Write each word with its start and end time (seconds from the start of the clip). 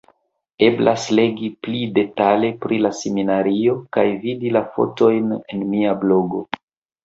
Eblas 0.67 1.03
legi 1.19 1.49
pli 1.67 1.81
detale 1.97 2.49
pri 2.65 2.81
la 2.87 2.93
seminario 3.01 3.77
kaj 3.99 4.09
vidi 4.27 4.57
la 4.59 4.67
fotojn 4.75 5.33
en 5.41 5.71
mia 5.77 5.97
blogo. 6.05 6.47